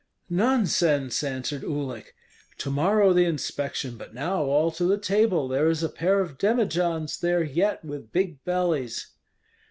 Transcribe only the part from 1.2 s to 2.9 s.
answered Uhlik. "To